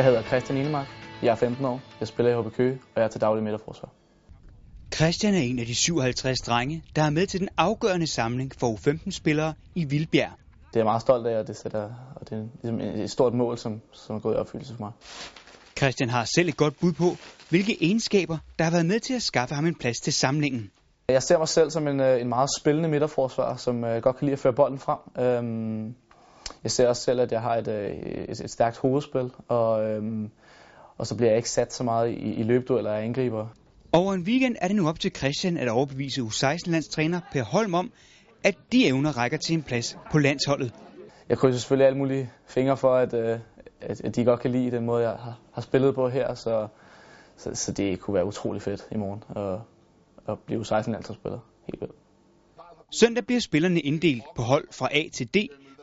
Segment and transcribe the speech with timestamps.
[0.00, 0.86] Jeg hedder Christian Inemark.
[1.22, 1.80] Jeg er 15 år.
[2.00, 3.88] Jeg spiller i HB Køge, og jeg er til daglig midterforsvar.
[4.94, 8.66] Christian er en af de 57 drenge, der er med til den afgørende samling for
[8.66, 10.30] U15-spillere i Vildbjerg.
[10.68, 11.82] Det er jeg meget stolt af, og det, sætter,
[12.16, 14.92] og det er ligesom et stort mål, som, som er gået i opfyldelse for mig.
[15.78, 17.16] Christian har selv et godt bud på,
[17.48, 20.70] hvilke egenskaber, der har været med til at skaffe ham en plads til samlingen.
[21.08, 24.26] Jeg ser mig selv som en, øh, en meget spillende midterforsvar, som uh, godt kan
[24.26, 24.98] lide at føre bolden frem.
[25.44, 25.94] Um,
[26.64, 30.30] jeg ser også selv, at jeg har et, øh, et, et stærkt hovedspil, og, um,
[30.98, 33.46] og så bliver jeg ikke sat så meget i, i løbedueller af angriber.
[33.92, 37.92] Over en weekend er det nu op til Christian at overbevise U16-landstræner Per Holm om,
[38.44, 40.74] at de evner rækker til en plads på landsholdet.
[41.28, 44.84] Jeg krydser selvfølgelig alle mulige fingre for, at, at, at de godt kan lide den
[44.84, 46.68] måde, jeg har, har spillet på her, så,
[47.36, 49.60] så, så det kunne være utrolig fedt i morgen at,
[50.32, 51.38] at blive U16-landsholdsspiller.
[51.66, 51.94] Helt vildt.
[53.00, 55.36] Søndag bliver spillerne inddelt på hold fra A til D,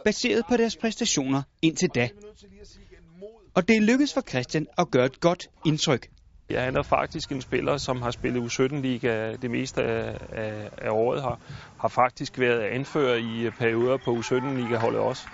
[0.08, 2.10] baseret på deres præstationer indtil da.
[3.54, 6.10] Og det lykkedes for Christian at gøre et godt indtryk.
[6.50, 10.90] Ja, han er faktisk en spiller, som har spillet U17-liga det meste af, af, af
[10.90, 11.22] året.
[11.22, 11.40] Har,
[11.80, 15.28] har faktisk været anfører i perioder på U17-liga-holdet også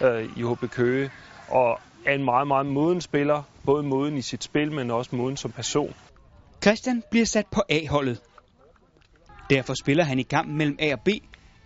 [0.00, 1.10] øh, i HB Køge.
[1.48, 3.42] Og er en meget, meget moden spiller.
[3.64, 5.94] Både moden i sit spil, men også moden som person.
[6.62, 8.20] Christian bliver sat på A-holdet.
[9.50, 11.08] Derfor spiller han i kampen mellem A og B,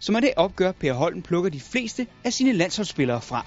[0.04, 3.46] som er det opgør, Per Holm plukker de fleste af sine landsholdsspillere fra.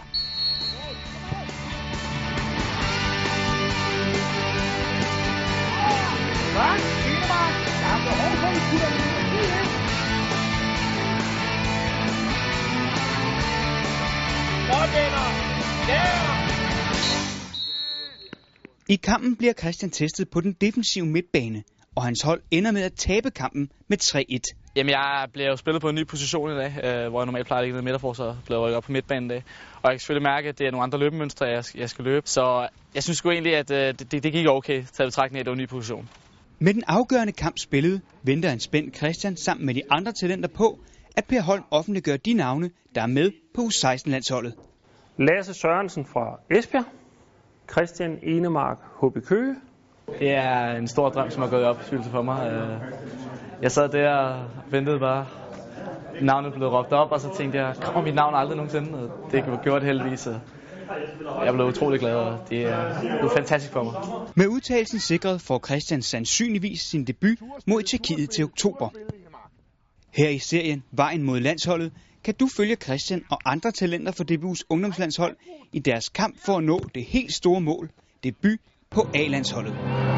[18.90, 21.64] I kampen bliver Christian testet på den defensive midtbane,
[21.98, 24.72] og hans hold ender med at tabe kampen med 3-1.
[24.76, 27.48] Jamen, jeg bliver jo spillet på en ny position i dag, øh, hvor jeg normalt
[27.48, 29.44] plejer at ligge i midterforsvar, bliver rykket op på midtbanen i dag.
[29.74, 32.28] Og jeg kan selvfølgelig mærke, at det er nogle andre løbemønstre, jeg, jeg skal løbe.
[32.28, 35.46] Så jeg synes sgu egentlig, at øh, det, det gik okay, til betragtning af, at
[35.46, 36.10] det var en ny position.
[36.60, 40.80] Med den afgørende kamp spillet, venter en spændt Christian sammen med de andre talenter på,
[41.16, 44.54] at Per Holm offentliggør de navne, der er med på U16-landsholdet.
[45.18, 46.86] Lasse Sørensen fra Esbjerg,
[47.72, 49.56] Christian Enemark, HB Køge.
[50.20, 52.52] Det er en stor drøm, som har gået i opfyldelse for mig.
[52.52, 52.82] Øh,
[53.62, 55.28] jeg sad der og ventede bare.
[56.22, 59.00] Navnet blev råbt op, og så tænkte jeg, kommer mit navn aldrig nogensinde?
[59.00, 60.28] Og det gjort heldigvis.
[61.46, 63.94] Jeg blev utrolig glad, og det er fantastisk for mig.
[64.36, 67.38] Med udtalelsen sikret får Christian sandsynligvis sin debut
[67.68, 68.90] mod Tjekkiet til oktober.
[70.14, 71.92] Her i serien Vejen mod landsholdet
[72.24, 75.36] kan du følge Christian og andre talenter for DBU's ungdomslandshold
[75.72, 77.90] i deres kamp for at nå det helt store mål,
[78.24, 78.60] debut
[78.98, 80.17] på A-landsholdet.